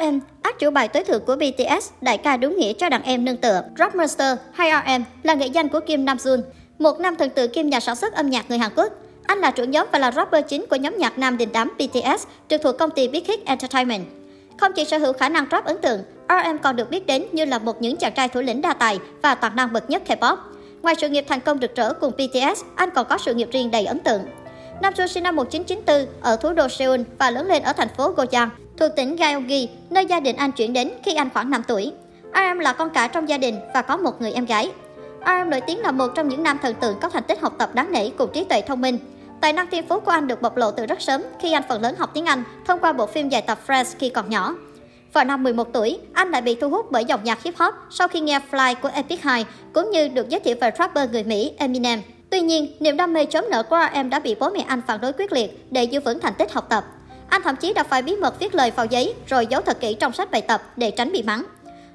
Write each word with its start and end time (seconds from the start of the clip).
RM, 0.00 0.20
ác 0.42 0.58
chủ 0.58 0.70
bài 0.70 0.88
tối 0.88 1.04
thượng 1.04 1.24
của 1.24 1.36
BTS, 1.36 1.90
đại 2.00 2.18
ca 2.18 2.36
đúng 2.36 2.56
nghĩa 2.56 2.72
cho 2.72 2.88
đàn 2.88 3.02
em 3.02 3.24
nương 3.24 3.36
tựa. 3.36 3.62
Rockmaster, 3.78 4.38
hay 4.52 4.70
RM 4.70 5.02
là 5.22 5.34
nghệ 5.34 5.46
danh 5.46 5.68
của 5.68 5.80
Kim 5.80 6.04
Nam 6.04 6.16
Jun, 6.16 6.42
một 6.78 7.00
nam 7.00 7.16
thần 7.16 7.30
tượng 7.30 7.52
kim 7.52 7.70
nhà 7.70 7.80
sản 7.80 7.96
xuất 7.96 8.14
âm 8.14 8.30
nhạc 8.30 8.48
người 8.48 8.58
Hàn 8.58 8.72
Quốc. 8.76 8.92
Anh 9.26 9.38
là 9.38 9.50
trưởng 9.50 9.70
nhóm 9.70 9.86
và 9.92 9.98
là 9.98 10.12
rapper 10.12 10.44
chính 10.48 10.66
của 10.66 10.76
nhóm 10.76 10.94
nhạc 10.98 11.18
nam 11.18 11.36
đình 11.36 11.48
đám 11.52 11.72
BTS, 11.78 12.26
trực 12.48 12.62
thuộc 12.62 12.78
công 12.78 12.90
ty 12.90 13.08
Big 13.08 13.24
Hit 13.24 13.44
Entertainment. 13.44 14.04
Không 14.60 14.72
chỉ 14.72 14.84
sở 14.84 14.98
hữu 14.98 15.12
khả 15.12 15.28
năng 15.28 15.46
rap 15.50 15.64
ấn 15.64 15.80
tượng, 15.80 16.00
RM 16.28 16.58
còn 16.62 16.76
được 16.76 16.90
biết 16.90 17.06
đến 17.06 17.24
như 17.32 17.44
là 17.44 17.58
một 17.58 17.82
những 17.82 17.96
chàng 17.96 18.12
trai 18.14 18.28
thủ 18.28 18.40
lĩnh 18.40 18.60
đa 18.60 18.72
tài 18.72 18.98
và 19.22 19.34
toàn 19.34 19.56
năng 19.56 19.72
bậc 19.72 19.90
nhất 19.90 20.02
K-pop. 20.06 20.36
Ngoài 20.82 20.94
sự 21.00 21.08
nghiệp 21.08 21.24
thành 21.28 21.40
công 21.40 21.58
rực 21.60 21.74
rỡ 21.74 21.92
cùng 21.92 22.12
BTS, 22.12 22.62
anh 22.74 22.90
còn 22.90 23.06
có 23.08 23.18
sự 23.18 23.34
nghiệp 23.34 23.48
riêng 23.52 23.70
đầy 23.70 23.86
ấn 23.86 23.98
tượng. 23.98 24.22
Nam 24.82 24.92
Jun 24.92 25.06
sinh 25.06 25.22
năm 25.22 25.36
1994 25.36 26.22
ở 26.22 26.36
thủ 26.36 26.52
đô 26.52 26.68
Seoul 26.68 27.00
và 27.18 27.30
lớn 27.30 27.46
lên 27.46 27.62
ở 27.62 27.72
thành 27.72 27.88
phố 27.96 28.10
Goyang, 28.10 28.50
thuộc 28.76 28.90
tỉnh 28.96 29.16
Gyeonggi, 29.16 29.68
nơi 29.90 30.06
gia 30.06 30.20
đình 30.20 30.36
anh 30.36 30.52
chuyển 30.52 30.72
đến 30.72 30.90
khi 31.02 31.14
anh 31.14 31.28
khoảng 31.34 31.50
5 31.50 31.62
tuổi. 31.68 31.92
RM 32.34 32.58
là 32.58 32.72
con 32.72 32.90
cả 32.90 33.08
trong 33.08 33.28
gia 33.28 33.38
đình 33.38 33.58
và 33.74 33.82
có 33.82 33.96
một 33.96 34.20
người 34.20 34.32
em 34.32 34.46
gái. 34.46 34.70
RM 35.26 35.50
nổi 35.50 35.60
tiếng 35.60 35.80
là 35.80 35.90
một 35.90 36.08
trong 36.14 36.28
những 36.28 36.42
nam 36.42 36.58
thần 36.62 36.74
tượng 36.74 36.96
có 37.00 37.08
thành 37.08 37.24
tích 37.24 37.40
học 37.40 37.54
tập 37.58 37.74
đáng 37.74 37.92
nể 37.92 38.10
cùng 38.10 38.30
trí 38.32 38.44
tuệ 38.44 38.60
thông 38.60 38.80
minh. 38.80 38.98
Tài 39.40 39.52
năng 39.52 39.70
thiên 39.70 39.88
phú 39.88 40.00
của 40.00 40.10
anh 40.10 40.28
được 40.28 40.42
bộc 40.42 40.56
lộ 40.56 40.70
từ 40.70 40.86
rất 40.86 41.02
sớm 41.02 41.22
khi 41.40 41.52
anh 41.52 41.62
phần 41.68 41.82
lớn 41.82 41.94
học 41.98 42.10
tiếng 42.14 42.26
Anh 42.26 42.42
thông 42.66 42.80
qua 42.80 42.92
bộ 42.92 43.06
phim 43.06 43.28
dài 43.28 43.42
tập 43.42 43.58
Friends 43.66 43.94
khi 43.98 44.08
còn 44.08 44.30
nhỏ. 44.30 44.54
Vào 45.12 45.24
năm 45.24 45.42
11 45.42 45.72
tuổi, 45.72 45.98
anh 46.12 46.30
lại 46.30 46.42
bị 46.42 46.54
thu 46.54 46.68
hút 46.68 46.86
bởi 46.90 47.04
dòng 47.04 47.24
nhạc 47.24 47.42
hip 47.42 47.56
hop 47.58 47.74
sau 47.90 48.08
khi 48.08 48.20
nghe 48.20 48.40
Fly 48.50 48.74
của 48.82 48.90
Epic 48.94 49.22
High, 49.22 49.46
cũng 49.72 49.90
như 49.90 50.08
được 50.08 50.28
giới 50.28 50.40
thiệu 50.40 50.56
về 50.60 50.70
rapper 50.78 51.10
người 51.10 51.24
Mỹ 51.24 51.52
Eminem. 51.58 52.02
Tuy 52.30 52.40
nhiên, 52.40 52.76
niềm 52.80 52.96
đam 52.96 53.12
mê 53.12 53.24
chớm 53.24 53.44
nở 53.50 53.62
của 53.62 53.86
em 53.92 54.10
đã 54.10 54.18
bị 54.18 54.34
bố 54.40 54.50
mẹ 54.50 54.64
anh 54.66 54.82
phản 54.86 55.00
đối 55.00 55.12
quyết 55.12 55.32
liệt 55.32 55.66
để 55.70 55.84
giữ 55.84 56.00
vững 56.00 56.20
thành 56.20 56.34
tích 56.38 56.52
học 56.52 56.66
tập. 56.68 56.84
Anh 57.34 57.42
thậm 57.42 57.56
chí 57.56 57.72
đã 57.72 57.82
phải 57.82 58.02
bí 58.02 58.16
mật 58.16 58.40
viết 58.40 58.54
lời 58.54 58.72
vào 58.76 58.86
giấy 58.86 59.14
rồi 59.26 59.46
giấu 59.46 59.60
thật 59.60 59.80
kỹ 59.80 59.96
trong 60.00 60.12
sách 60.12 60.30
bài 60.30 60.42
tập 60.42 60.62
để 60.76 60.90
tránh 60.90 61.12
bị 61.12 61.22
mắng. 61.22 61.44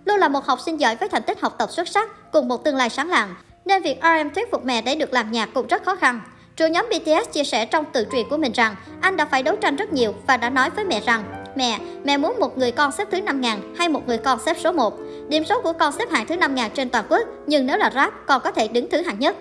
Luôn 0.06 0.18
là 0.18 0.28
một 0.28 0.46
học 0.46 0.60
sinh 0.66 0.80
giỏi 0.80 0.96
với 0.96 1.10
thành 1.10 1.24
tích 1.24 1.42
học 1.42 1.56
tập 1.58 1.70
xuất 1.72 1.88
sắc 1.88 2.32
cùng 2.32 2.48
một 2.48 2.64
tương 2.64 2.76
lai 2.76 2.90
sáng 2.90 3.10
lạng, 3.10 3.36
nên 3.66 3.84
việc 3.84 4.00
RM 4.02 4.30
thuyết 4.36 4.52
phục 4.52 4.66
mẹ 4.66 4.82
để 4.82 4.96
được 4.96 5.14
làm 5.14 5.32
nhạc 5.32 5.50
cũng 5.54 5.68
rất 5.68 5.86
khó 5.86 5.96
khăn. 5.96 6.22
Trưởng 6.56 6.72
nhóm 6.72 6.90
BTS 6.90 7.32
chia 7.32 7.44
sẻ 7.44 7.66
trong 7.66 7.86
tự 7.94 8.06
truyện 8.12 8.30
của 8.30 8.38
mình 8.38 8.52
rằng 8.52 8.76
anh 9.02 9.18
đã 9.18 9.26
phải 9.26 9.44
đấu 9.44 9.56
tranh 9.56 9.76
rất 9.76 9.94
nhiều 9.94 10.14
và 10.28 10.38
đã 10.38 10.50
nói 10.50 10.70
với 10.70 10.86
mẹ 10.86 11.02
rằng 11.06 11.24
Mẹ, 11.56 11.80
mẹ 12.04 12.18
muốn 12.18 12.40
một 12.40 12.58
người 12.58 12.72
con 12.72 12.92
xếp 12.92 13.08
thứ 13.12 13.18
5.000 13.18 13.58
hay 13.78 13.90
một 13.90 14.08
người 14.08 14.18
con 14.18 14.40
xếp 14.46 14.58
số 14.60 14.72
1. 14.72 14.94
Điểm 15.30 15.46
số 15.46 15.62
của 15.62 15.74
con 15.74 15.92
xếp 15.92 16.10
hạng 16.12 16.28
thứ 16.28 16.36
5.000 16.36 16.70
trên 16.70 16.90
toàn 16.90 17.06
quốc, 17.10 17.28
nhưng 17.48 17.66
nếu 17.66 17.78
là 17.78 17.92
rap, 17.96 18.14
con 18.26 18.42
có 18.44 18.52
thể 18.52 18.68
đứng 18.68 18.90
thứ 18.90 19.02
hạng 19.02 19.20
nhất. 19.20 19.36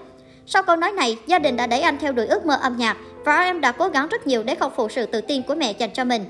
Sau 0.47 0.62
câu 0.62 0.77
nói 0.77 0.92
này, 0.92 1.19
gia 1.27 1.39
đình 1.39 1.56
đã 1.56 1.67
đẩy 1.67 1.81
anh 1.81 1.98
theo 1.98 2.12
đuổi 2.12 2.27
ước 2.27 2.47
mơ 2.47 2.59
âm 2.62 2.77
nhạc 2.77 2.97
và 3.29 3.41
em 3.41 3.61
đã 3.61 3.73
cố 3.73 3.89
gắng 3.89 4.09
rất 4.09 4.27
nhiều 4.27 4.43
để 4.43 4.55
không 4.55 4.73
phụ 4.77 4.89
sự 4.89 5.07
tự 5.07 5.21
tin 5.21 5.43
của 5.43 5.55
mẹ 5.55 5.73
dành 5.79 5.91
cho 5.91 6.05
mình. 6.05 6.25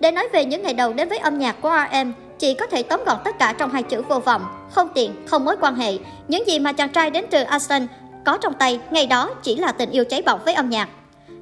Để 0.00 0.10
nói 0.10 0.28
về 0.32 0.44
những 0.44 0.62
ngày 0.62 0.74
đầu 0.74 0.92
đến 0.92 1.08
với 1.08 1.18
âm 1.18 1.38
nhạc 1.38 1.56
của 1.60 1.76
RM, 1.92 2.12
chị 2.38 2.54
có 2.54 2.66
thể 2.66 2.82
tóm 2.82 3.04
gọn 3.06 3.18
tất 3.24 3.38
cả 3.38 3.54
trong 3.58 3.70
hai 3.70 3.82
chữ 3.82 4.02
vô 4.02 4.18
vọng, 4.18 4.42
không 4.72 4.88
tiền, 4.94 5.12
không 5.26 5.44
mối 5.44 5.56
quan 5.60 5.74
hệ. 5.74 5.92
Những 6.28 6.46
gì 6.46 6.58
mà 6.58 6.72
chàng 6.72 6.88
trai 6.88 7.10
đến 7.10 7.24
từ 7.30 7.42
Aston 7.42 7.86
có 8.24 8.36
trong 8.36 8.54
tay 8.54 8.80
ngày 8.90 9.06
đó 9.06 9.30
chỉ 9.42 9.56
là 9.56 9.72
tình 9.72 9.90
yêu 9.90 10.04
cháy 10.04 10.22
bỏng 10.22 10.40
với 10.44 10.54
âm 10.54 10.70
nhạc. 10.70 10.88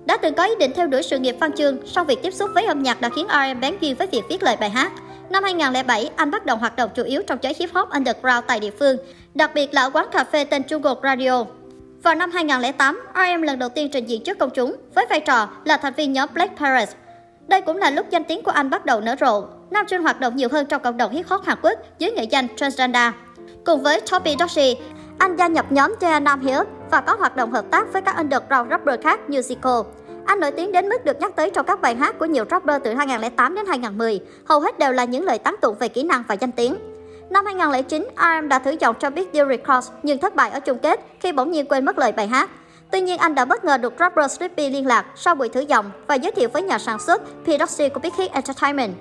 Đã 0.05 0.17
từng 0.17 0.34
có 0.34 0.45
ý 0.45 0.55
định 0.59 0.73
theo 0.75 0.86
đuổi 0.86 1.03
sự 1.03 1.19
nghiệp 1.19 1.36
văn 1.41 1.53
chương, 1.53 1.79
song 1.86 2.06
việc 2.06 2.23
tiếp 2.23 2.31
xúc 2.31 2.51
với 2.55 2.64
âm 2.64 2.83
nhạc 2.83 3.01
đã 3.01 3.09
khiến 3.09 3.27
RM 3.29 3.61
bén 3.61 3.77
duyên 3.81 3.95
với 3.95 4.06
việc 4.06 4.23
viết 4.29 4.42
lời 4.42 4.56
bài 4.61 4.70
hát. 4.70 4.92
Năm 5.31 5.42
2007, 5.42 6.11
anh 6.17 6.31
bắt 6.31 6.47
đầu 6.47 6.56
hoạt 6.56 6.77
động 6.77 6.91
chủ 6.95 7.05
yếu 7.05 7.23
trong 7.27 7.39
giới 7.42 7.55
hip 7.59 7.75
hop 7.75 7.91
underground 7.91 8.45
tại 8.47 8.61
địa 8.61 8.73
phương, 8.79 8.97
đặc 9.34 9.51
biệt 9.55 9.75
là 9.75 9.83
ở 9.83 9.91
quán 9.91 10.06
cà 10.12 10.25
phê 10.25 10.45
tên 10.45 10.62
Jungle 10.62 10.97
Radio. 11.03 11.45
Vào 12.02 12.14
năm 12.14 12.30
2008, 12.30 13.00
RM 13.14 13.42
lần 13.42 13.58
đầu 13.58 13.68
tiên 13.68 13.88
trình 13.92 14.06
diễn 14.06 14.24
trước 14.24 14.38
công 14.38 14.50
chúng 14.50 14.77
với 14.94 15.06
vai 15.10 15.20
trò 15.20 15.48
là 15.64 15.77
thành 15.77 15.94
viên 15.96 16.12
nhóm 16.12 16.28
Black 16.34 16.58
Paris. 16.58 16.88
Đây 17.48 17.60
cũng 17.60 17.77
là 17.77 17.90
lúc 17.90 18.06
danh 18.10 18.24
tiếng 18.24 18.42
của 18.42 18.50
anh 18.50 18.70
bắt 18.70 18.84
đầu 18.84 19.00
nở 19.00 19.14
rộ. 19.20 19.44
Nam 19.70 19.86
Jun 19.86 20.02
hoạt 20.02 20.20
động 20.20 20.36
nhiều 20.36 20.48
hơn 20.52 20.66
trong 20.66 20.82
cộng 20.82 20.96
đồng 20.96 21.12
hip 21.12 21.27
hop 21.28 21.44
Hàn 21.44 21.58
Quốc 21.62 21.78
dưới 21.98 22.10
nghệ 22.10 22.24
danh 22.24 22.56
Transgender. 22.56 23.12
Cùng 23.64 23.82
với 23.82 24.00
Topi 24.00 24.36
Doshi, 24.38 24.77
anh 25.18 25.36
gia 25.36 25.46
nhập 25.46 25.72
nhóm 25.72 25.94
Chea 26.00 26.20
Nam 26.20 26.40
Hiếu 26.40 26.60
và 26.90 27.00
có 27.00 27.16
hoạt 27.18 27.36
động 27.36 27.52
hợp 27.52 27.64
tác 27.70 27.92
với 27.92 28.02
các 28.02 28.16
underground 28.16 28.70
rapper 28.70 29.00
khác 29.02 29.20
như 29.30 29.40
Zico. 29.40 29.84
Anh 30.27 30.40
nổi 30.40 30.52
tiếng 30.52 30.73
đến 30.73 30.89
mức 30.89 31.05
được 31.05 31.20
nhắc 31.20 31.36
tới 31.36 31.50
trong 31.50 31.67
các 31.67 31.80
bài 31.80 31.94
hát 31.94 32.18
của 32.18 32.27
nhiều 32.27 32.44
rapper 32.50 32.83
từ 32.84 32.94
2008 32.94 33.55
đến 33.55 33.67
2010, 33.67 34.20
hầu 34.44 34.61
hết 34.61 34.78
đều 34.78 34.92
là 34.92 35.05
những 35.05 35.24
lời 35.24 35.39
tán 35.39 35.56
tụng 35.61 35.77
về 35.78 35.89
kỹ 35.89 36.02
năng 36.02 36.23
và 36.28 36.34
danh 36.34 36.52
tiếng. 36.52 36.77
Năm 37.30 37.44
2009, 37.44 38.08
RM 38.16 38.48
đã 38.48 38.58
thử 38.58 38.74
giọng 38.80 38.96
cho 39.00 39.11
Big 39.11 39.27
Deal 39.33 39.48
Records 39.48 39.90
nhưng 40.02 40.18
thất 40.18 40.36
bại 40.36 40.50
ở 40.50 40.61
chung 40.61 40.78
kết 40.78 41.00
khi 41.20 41.33
bỗng 41.33 41.50
nhiên 41.50 41.66
quên 41.66 41.84
mất 41.84 41.98
lời 41.98 42.12
bài 42.12 42.27
hát. 42.27 42.50
Tuy 42.90 43.00
nhiên, 43.00 43.18
anh 43.18 43.34
đã 43.34 43.44
bất 43.44 43.64
ngờ 43.64 43.78
được 43.78 43.94
rapper 43.98 44.33
Slippy 44.33 44.70
liên 44.70 44.86
lạc 44.86 45.06
sau 45.16 45.34
buổi 45.34 45.48
thử 45.48 45.61
giọng 45.61 45.90
và 46.06 46.14
giới 46.14 46.33
thiệu 46.33 46.48
với 46.52 46.62
nhà 46.62 46.78
sản 46.78 46.98
xuất 46.98 47.22
P. 47.44 47.48
Doxy 47.61 47.88
của 47.88 48.00
Big 48.00 48.11
Hit 48.18 48.33
Entertainment. 48.33 48.92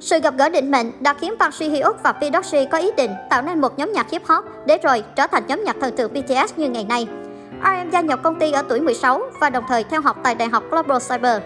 Sự 0.00 0.18
gặp 0.18 0.34
gỡ 0.38 0.48
định 0.48 0.70
mệnh 0.70 0.92
đã 1.00 1.14
khiến 1.14 1.34
Park 1.38 1.54
Ji 1.54 1.70
Hyuk 1.70 2.02
và 2.02 2.12
P. 2.12 2.22
Doxy 2.32 2.66
có 2.70 2.78
ý 2.78 2.90
định 2.96 3.10
tạo 3.30 3.42
nên 3.42 3.60
một 3.60 3.78
nhóm 3.78 3.92
nhạc 3.92 4.10
hip 4.10 4.26
hop 4.26 4.44
để 4.66 4.78
rồi 4.78 5.04
trở 5.16 5.26
thành 5.26 5.46
nhóm 5.46 5.64
nhạc 5.64 5.76
thần 5.80 5.96
tượng 5.96 6.12
BTS 6.12 6.52
như 6.56 6.68
ngày 6.68 6.84
nay. 6.88 7.08
RM 7.62 7.90
gia 7.90 8.00
nhập 8.00 8.20
công 8.22 8.38
ty 8.38 8.52
ở 8.52 8.62
tuổi 8.62 8.80
16 8.80 9.20
và 9.40 9.50
đồng 9.50 9.64
thời 9.68 9.84
theo 9.84 10.00
học 10.00 10.16
tại 10.22 10.34
Đại 10.34 10.48
học 10.48 10.64
Global 10.70 10.98
Cyber. 11.10 11.42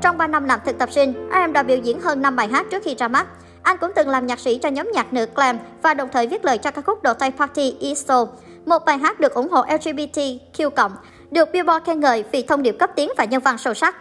Trong 0.00 0.18
3 0.18 0.26
năm 0.26 0.44
làm 0.44 0.60
thực 0.64 0.78
tập 0.78 0.92
sinh, 0.92 1.28
RM 1.30 1.52
đã 1.52 1.62
biểu 1.62 1.78
diễn 1.78 2.00
hơn 2.00 2.22
5 2.22 2.36
bài 2.36 2.48
hát 2.48 2.66
trước 2.70 2.82
khi 2.84 2.94
ra 2.94 3.08
mắt. 3.08 3.26
Anh 3.64 3.76
cũng 3.78 3.90
từng 3.94 4.08
làm 4.08 4.26
nhạc 4.26 4.40
sĩ 4.40 4.58
cho 4.58 4.68
nhóm 4.68 4.90
nhạc 4.94 5.12
nữ 5.12 5.26
Glam 5.34 5.58
và 5.82 5.94
đồng 5.94 6.08
thời 6.12 6.26
viết 6.26 6.44
lời 6.44 6.58
cho 6.58 6.70
ca 6.70 6.82
khúc 6.82 7.02
đầu 7.02 7.14
tay 7.14 7.30
Party 7.30 7.76
ISO, 7.80 8.26
một 8.66 8.84
bài 8.84 8.98
hát 8.98 9.20
được 9.20 9.34
ủng 9.34 9.48
hộ 9.48 9.62
LGBTQ+, 9.62 10.90
được 11.30 11.52
Billboard 11.52 11.86
khen 11.86 12.00
ngợi 12.00 12.24
vì 12.32 12.42
thông 12.42 12.62
điệp 12.62 12.76
cấp 12.78 12.90
tiến 12.96 13.10
và 13.16 13.24
nhân 13.24 13.42
văn 13.42 13.58
sâu 13.58 13.74
sắc. 13.74 13.96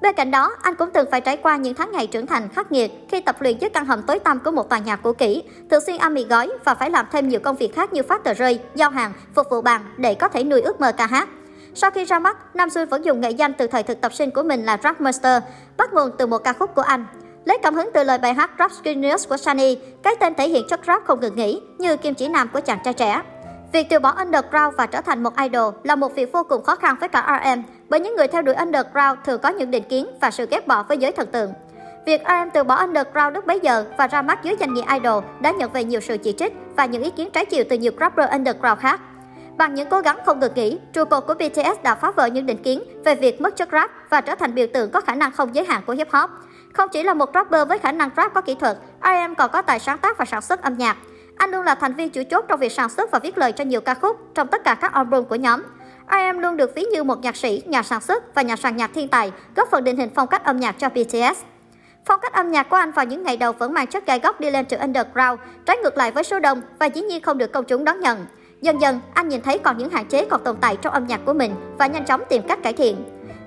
Bên 0.00 0.14
cạnh 0.14 0.30
đó, 0.30 0.56
anh 0.62 0.74
cũng 0.74 0.90
từng 0.90 1.10
phải 1.10 1.20
trải 1.20 1.36
qua 1.36 1.56
những 1.56 1.74
tháng 1.74 1.92
ngày 1.92 2.06
trưởng 2.06 2.26
thành 2.26 2.48
khắc 2.48 2.72
nghiệt 2.72 2.90
khi 3.08 3.20
tập 3.20 3.36
luyện 3.40 3.58
dưới 3.58 3.70
căn 3.70 3.86
hầm 3.86 4.02
tối 4.02 4.18
tăm 4.18 4.40
của 4.40 4.50
một 4.50 4.68
tòa 4.68 4.78
nhà 4.78 4.96
cũ 4.96 5.12
kỹ, 5.12 5.42
thường 5.70 5.80
xuyên 5.86 5.98
ăn 5.98 6.14
mì 6.14 6.24
gói 6.24 6.48
và 6.64 6.74
phải 6.74 6.90
làm 6.90 7.06
thêm 7.12 7.28
nhiều 7.28 7.40
công 7.40 7.56
việc 7.56 7.74
khác 7.74 7.92
như 7.92 8.02
phát 8.02 8.24
tờ 8.24 8.34
rơi, 8.34 8.60
giao 8.74 8.90
hàng, 8.90 9.12
phục 9.34 9.46
vụ 9.50 9.60
bàn 9.60 9.80
để 9.96 10.14
có 10.14 10.28
thể 10.28 10.44
nuôi 10.44 10.60
ước 10.60 10.80
mơ 10.80 10.92
ca 10.92 11.06
hát. 11.06 11.28
Sau 11.74 11.90
khi 11.90 12.04
ra 12.04 12.18
mắt, 12.18 12.56
Nam 12.56 12.70
Xuân 12.70 12.88
vẫn 12.88 13.04
dùng 13.04 13.20
nghệ 13.20 13.30
danh 13.30 13.52
từ 13.52 13.66
thời 13.66 13.82
thực 13.82 14.00
tập 14.00 14.14
sinh 14.14 14.30
của 14.30 14.42
mình 14.42 14.64
là 14.64 14.78
Rap 14.82 14.96
bắt 15.76 15.92
nguồn 15.92 16.10
từ 16.18 16.26
một 16.26 16.38
ca 16.38 16.52
khúc 16.52 16.74
của 16.74 16.82
anh. 16.82 17.06
Lấy 17.46 17.58
cảm 17.62 17.74
hứng 17.74 17.90
từ 17.94 18.04
lời 18.04 18.18
bài 18.18 18.34
hát 18.34 18.50
Rap 18.58 18.70
Genius 18.84 19.28
của 19.28 19.36
Sunny, 19.36 19.78
cái 20.02 20.14
tên 20.20 20.34
thể 20.34 20.48
hiện 20.48 20.66
chất 20.68 20.80
rap 20.86 21.04
không 21.04 21.20
ngừng 21.20 21.36
nghỉ 21.36 21.60
như 21.78 21.96
kim 21.96 22.14
chỉ 22.14 22.28
nam 22.28 22.48
của 22.52 22.60
chàng 22.60 22.78
trai 22.84 22.94
trẻ. 22.94 23.22
Việc 23.72 23.86
từ 23.90 23.98
bỏ 23.98 24.10
underground 24.10 24.76
và 24.76 24.86
trở 24.86 25.00
thành 25.00 25.22
một 25.22 25.30
idol 25.36 25.74
là 25.82 25.96
một 25.96 26.14
việc 26.14 26.32
vô 26.32 26.42
cùng 26.48 26.64
khó 26.64 26.76
khăn 26.76 26.96
với 27.00 27.08
cả 27.08 27.40
RM, 27.44 27.62
bởi 27.88 28.00
những 28.00 28.16
người 28.16 28.28
theo 28.28 28.42
đuổi 28.42 28.54
underground 28.54 29.18
thường 29.24 29.40
có 29.42 29.48
những 29.48 29.70
định 29.70 29.82
kiến 29.88 30.06
và 30.20 30.30
sự 30.30 30.46
ghét 30.50 30.66
bỏ 30.66 30.82
với 30.82 30.98
giới 30.98 31.12
thần 31.12 31.28
tượng. 31.32 31.52
Việc 32.06 32.22
RM 32.24 32.50
từ 32.54 32.64
bỏ 32.64 32.74
underground 32.74 33.34
lúc 33.34 33.46
bấy 33.46 33.60
giờ 33.60 33.84
và 33.98 34.06
ra 34.06 34.22
mắt 34.22 34.42
dưới 34.42 34.56
danh 34.58 34.74
nghĩa 34.74 34.84
idol 34.94 35.24
đã 35.40 35.50
nhận 35.50 35.72
về 35.72 35.84
nhiều 35.84 36.00
sự 36.00 36.16
chỉ 36.16 36.32
trích 36.32 36.52
và 36.76 36.84
những 36.84 37.02
ý 37.02 37.10
kiến 37.10 37.30
trái 37.30 37.44
chiều 37.44 37.64
từ 37.70 37.76
nhiều 37.76 37.92
rapper 38.00 38.30
underground 38.30 38.78
khác. 38.80 39.00
Bằng 39.58 39.74
những 39.74 39.88
cố 39.88 40.00
gắng 40.00 40.18
không 40.26 40.40
ngừng 40.40 40.54
nghỉ, 40.54 40.78
trụ 40.92 41.04
cột 41.04 41.26
của 41.26 41.34
BTS 41.34 41.82
đã 41.82 41.94
phá 41.94 42.10
vỡ 42.10 42.26
những 42.26 42.46
định 42.46 42.62
kiến 42.62 42.82
về 43.04 43.14
việc 43.14 43.40
mất 43.40 43.56
chất 43.56 43.68
rap 43.72 43.90
và 44.10 44.20
trở 44.20 44.34
thành 44.34 44.54
biểu 44.54 44.66
tượng 44.74 44.90
có 44.90 45.00
khả 45.00 45.14
năng 45.14 45.32
không 45.32 45.54
giới 45.54 45.64
hạn 45.64 45.82
của 45.86 45.92
hip 45.92 46.12
hop. 46.12 46.30
Không 46.72 46.88
chỉ 46.88 47.02
là 47.02 47.14
một 47.14 47.30
rapper 47.34 47.68
với 47.68 47.78
khả 47.78 47.92
năng 47.92 48.10
rap 48.16 48.34
có 48.34 48.40
kỹ 48.40 48.54
thuật, 48.54 48.78
RM 49.02 49.34
còn 49.34 49.50
có 49.50 49.62
tài 49.62 49.78
sáng 49.78 49.98
tác 49.98 50.18
và 50.18 50.24
sản 50.24 50.42
xuất 50.42 50.62
âm 50.62 50.74
nhạc. 50.78 50.96
Anh 51.36 51.50
luôn 51.50 51.64
là 51.64 51.74
thành 51.74 51.94
viên 51.94 52.10
chủ 52.10 52.22
chốt 52.30 52.44
trong 52.48 52.60
việc 52.60 52.72
sản 52.72 52.88
xuất 52.90 53.10
và 53.10 53.18
viết 53.18 53.38
lời 53.38 53.52
cho 53.52 53.64
nhiều 53.64 53.80
ca 53.80 53.94
khúc 53.94 54.16
trong 54.34 54.48
tất 54.48 54.64
cả 54.64 54.74
các 54.74 54.92
album 54.92 55.24
của 55.24 55.34
nhóm. 55.34 55.62
RM 56.10 56.38
luôn 56.38 56.56
được 56.56 56.74
ví 56.74 56.82
như 56.82 57.04
một 57.04 57.18
nhạc 57.22 57.36
sĩ, 57.36 57.62
nhà 57.66 57.82
sản 57.82 58.00
xuất 58.00 58.34
và 58.34 58.42
nhà 58.42 58.56
soạn 58.56 58.76
nhạc 58.76 58.90
thiên 58.94 59.08
tài, 59.08 59.32
góp 59.56 59.68
phần 59.70 59.84
định 59.84 59.96
hình 59.96 60.10
phong 60.14 60.26
cách 60.26 60.44
âm 60.44 60.56
nhạc 60.56 60.78
cho 60.78 60.88
BTS. 60.88 61.42
Phong 62.04 62.20
cách 62.20 62.32
âm 62.32 62.50
nhạc 62.50 62.70
của 62.70 62.76
anh 62.76 62.92
vào 62.92 63.04
những 63.04 63.22
ngày 63.22 63.36
đầu 63.36 63.52
vẫn 63.52 63.74
mang 63.74 63.86
chất 63.86 64.06
gai 64.06 64.18
góc 64.18 64.40
đi 64.40 64.50
lên 64.50 64.64
từ 64.68 64.76
underground, 64.76 65.40
trái 65.66 65.76
ngược 65.76 65.96
lại 65.96 66.10
với 66.10 66.24
số 66.24 66.38
đông 66.38 66.62
và 66.78 66.86
dĩ 66.86 67.00
nhiên 67.00 67.22
không 67.22 67.38
được 67.38 67.52
công 67.52 67.64
chúng 67.64 67.84
đón 67.84 68.00
nhận. 68.00 68.26
Dần 68.60 68.80
dần, 68.80 69.00
anh 69.14 69.28
nhìn 69.28 69.40
thấy 69.40 69.58
còn 69.58 69.78
những 69.78 69.90
hạn 69.90 70.06
chế 70.06 70.24
còn 70.24 70.44
tồn 70.44 70.56
tại 70.60 70.76
trong 70.76 70.92
âm 70.92 71.06
nhạc 71.06 71.20
của 71.24 71.32
mình 71.32 71.54
và 71.78 71.86
nhanh 71.86 72.04
chóng 72.04 72.22
tìm 72.28 72.42
cách 72.48 72.62
cải 72.62 72.72
thiện. 72.72 72.96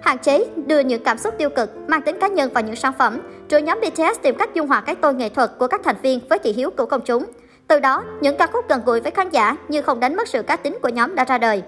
Hạn 0.02 0.18
chế 0.18 0.46
đưa 0.66 0.80
những 0.80 1.04
cảm 1.04 1.18
xúc 1.18 1.34
tiêu 1.38 1.50
cực, 1.50 1.76
mang 1.88 2.02
tính 2.02 2.20
cá 2.20 2.28
nhân 2.28 2.54
vào 2.54 2.64
những 2.64 2.76
sản 2.76 2.94
phẩm, 3.00 3.20
rồi 3.50 3.62
nhóm 3.62 3.80
BTS 3.82 4.22
tìm 4.22 4.36
cách 4.36 4.54
dung 4.54 4.68
hòa 4.68 4.82
cái 4.82 4.96
tôi 4.96 5.14
nghệ 5.14 5.30
thuật 5.30 5.52
của 5.60 5.68
các 5.68 5.82
thành 5.84 5.96
viên 6.02 6.20
với 6.30 6.40
thị 6.40 6.54
hiếu 6.54 6.72
của 6.78 6.86
công 6.86 7.02
chúng. 7.02 7.26
Từ 7.68 7.80
đó, 7.80 8.04
những 8.22 8.38
ca 8.38 8.48
khúc 8.48 8.70
gần 8.70 8.82
gũi 8.86 9.00
với 9.00 9.12
khán 9.12 9.30
giả 9.30 9.56
như 9.68 9.82
không 9.82 10.00
đánh 10.00 10.16
mất 10.16 10.28
sự 10.28 10.42
cá 10.42 10.56
tính 10.56 10.78
của 10.82 10.90
nhóm 10.90 11.16
đã 11.16 11.26
ra 11.26 11.38
đời. 11.38 11.64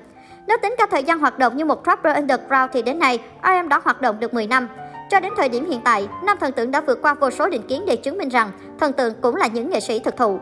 Nếu 0.47 0.57
tính 0.61 0.75
cả 0.77 0.85
thời 0.91 1.03
gian 1.03 1.19
hoạt 1.19 1.39
động 1.39 1.57
như 1.57 1.65
một 1.65 1.83
rapper 1.85 2.15
underground 2.15 2.71
thì 2.73 2.81
đến 2.81 2.99
nay, 2.99 3.19
RM 3.43 3.69
đã 3.69 3.81
hoạt 3.83 4.01
động 4.01 4.19
được 4.19 4.33
10 4.33 4.47
năm. 4.47 4.67
Cho 5.09 5.19
đến 5.19 5.33
thời 5.37 5.49
điểm 5.49 5.69
hiện 5.69 5.81
tại, 5.83 6.07
nam 6.23 6.37
thần 6.39 6.51
tượng 6.51 6.71
đã 6.71 6.81
vượt 6.81 7.01
qua 7.01 7.13
vô 7.13 7.29
số 7.29 7.49
định 7.49 7.67
kiến 7.67 7.83
để 7.87 7.95
chứng 7.95 8.17
minh 8.17 8.29
rằng 8.29 8.51
thần 8.79 8.93
tượng 8.93 9.13
cũng 9.21 9.35
là 9.35 9.47
những 9.47 9.69
nghệ 9.69 9.79
sĩ 9.79 9.99
thực 9.99 10.17
thụ. 10.17 10.39